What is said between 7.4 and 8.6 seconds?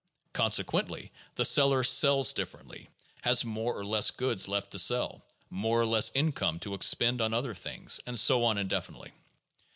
things, and so on